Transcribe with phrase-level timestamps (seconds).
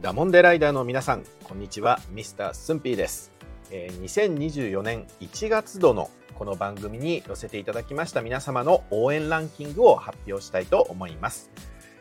[0.00, 2.00] ダモンデライダーの皆さんこんにちは。
[2.10, 3.32] ミスタースンピーです、
[3.70, 11.50] えー2024年1月度のこの番組に寄せていただきました皆様の応援ランキングを発表したいと思います、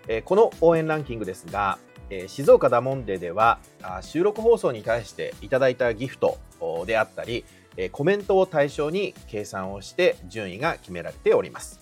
[0.07, 1.77] えーこの応援ランキングですが、
[2.09, 7.43] えー静岡ダモンデではあ収録放送に対していただいたギフトおであったり
[7.75, 11.81] えーコメントを対象に計算をして順位が決められております。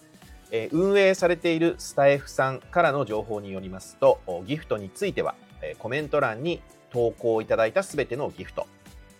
[0.49, 5.35] え運営されているスタエフさんからの情報によりますとおギフトについては
[5.67, 8.67] えコメント欄に投稿いただいたすべてのギフト。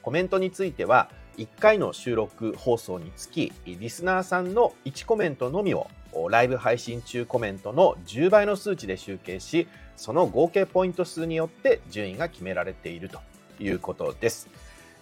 [0.02, 5.88] コメントについては1回の収録放送につきリスナーさんの1コメントのみを
[6.30, 13.20] ライブ配信中コメントの10倍の数値で集計しその合計ポイント数によって順位が決められていると
[13.60, 14.50] いうことです、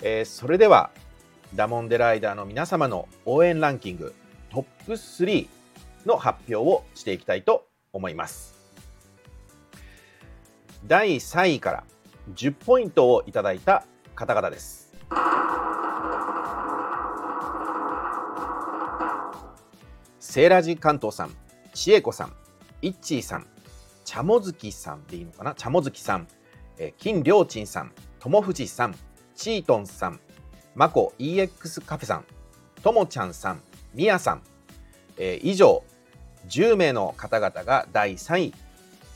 [0.01, 0.89] えーそれでは
[1.53, 4.13] ダモンデライダーの皆様の応援ランキング
[4.49, 5.47] トップ3
[6.05, 8.54] の発表をしていきたいと思います。
[10.87, 11.83] 第3位から
[12.35, 13.83] 10ポイントをいただいた
[14.13, 14.93] 方々です。
[20.19, 21.31] セーラジ関東さん
[21.73, 22.33] 千恵子さん
[22.81, 23.47] いっちーさん
[24.03, 25.55] 茶もずきさんでいいのかな？
[25.55, 26.27] 茶もずきさん、
[26.77, 28.95] え金良鎮さん友藤さん
[29.35, 30.19] チートンさん
[30.75, 32.25] まこ EX カフェさん
[32.83, 33.61] ともちゃんさん
[33.93, 34.41] みやさん、
[35.17, 35.83] えー以上
[36.49, 38.53] 10名の方々が第3位、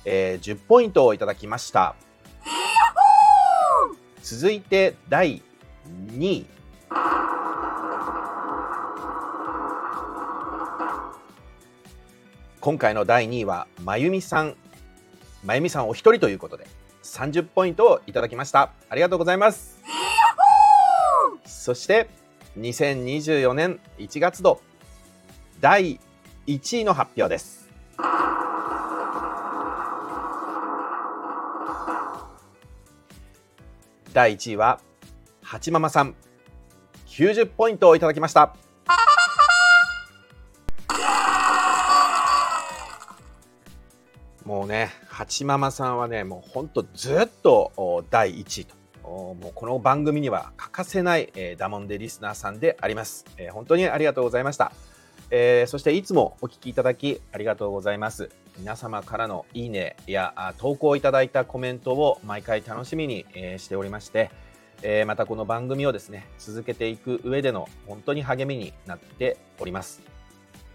[0.05, 1.95] えー10ポイントをいただきました。
[4.21, 5.41] 続いて第
[6.13, 6.45] 2位。
[12.59, 14.55] 今回の第2位はまゆみさん。
[15.43, 16.67] まゆみさんお一人ということで
[17.03, 18.73] 30ポイントをいただきました。
[18.89, 19.81] ありがとうございます。
[21.45, 22.09] そして
[22.57, 24.61] 2024年1月度
[25.61, 25.99] 第
[26.47, 27.68] 1位の発表です。
[34.19, 34.81] 第1位は
[35.41, 36.13] はちママさん。
[37.07, 38.53] 90ポイントをいただきました。
[44.43, 48.75] もうねはちママさんはねもうほんとずっと第1位と。
[49.05, 54.73] もうこの番組には欠かせない、えーダモンデリスナーさんであります、えー本当にありがとうございました、
[55.31, 58.29] えーそしていつもお聞きいただきありがとうございます。
[58.59, 63.25] 皆様からのいいねや投稿いただいたコメントを毎回楽しみに、
[63.57, 64.29] しておりまして、
[64.83, 70.01] えまたこの番組をですね続けていく上での本当に励みになっております。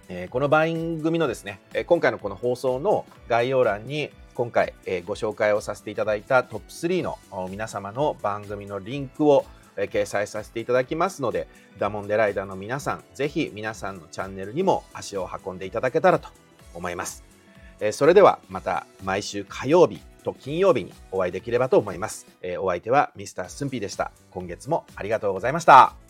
[0.09, 7.19] えこの番組のですね、今回のこの放送の概要欄に今回、えご紹介をさせていただいたトップ3の
[7.51, 9.45] 皆様の番組のリンクを、
[9.77, 11.49] 掲載させていただきますので
[11.81, 16.29] ダモンデライダーの皆さんぜひ皆さんのチャンネルにも足を運んでいただけたらと
[16.75, 17.25] 思います、
[17.87, 24.11] えそれではまた毎週火曜日と金曜日にお会いできればと思います、えお相手はミスタースンピーでした。
[24.31, 26.04] 今月もありがとうございました。